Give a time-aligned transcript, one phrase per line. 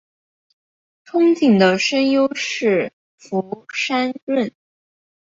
[1.05, 4.51] 憧憬的声优是福山润。